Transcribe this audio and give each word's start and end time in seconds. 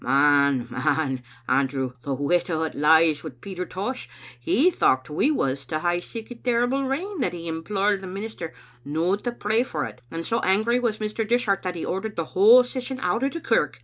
"Man, 0.03 0.65
man, 0.71 1.21
Andrew, 1.47 1.93
the 2.01 2.15
wite 2.15 2.49
o't 2.49 2.73
lies 2.73 3.23
wi' 3.23 3.29
Peter 3.39 3.67
Tosh. 3.67 4.09
He 4.39 4.71
thocht 4.71 5.11
we 5.11 5.29
was 5.29 5.63
to 5.67 5.81
hae 5.81 5.99
sic 5.99 6.31
a 6.31 6.33
terrible 6.33 6.85
rain 6.85 7.19
that 7.19 7.33
he 7.33 7.47
implored 7.47 8.01
the 8.01 8.07
minister 8.07 8.51
no 8.83 9.15
to 9.15 9.31
pray 9.31 9.61
for 9.61 9.85
it, 9.85 10.01
and 10.09 10.25
so 10.25 10.39
angry 10.39 10.79
was 10.79 10.97
Mr. 10.97 11.23
Dishart 11.27 11.61
that 11.61 11.75
he 11.75 11.85
ordered 11.85 12.15
the 12.15 12.25
whole 12.33 12.63
Session 12.63 12.99
out 12.99 13.23
o' 13.23 13.29
the 13.29 13.39
kirk. 13.39 13.79